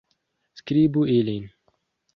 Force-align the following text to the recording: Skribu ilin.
Skribu 0.61 1.07
ilin. 1.17 1.49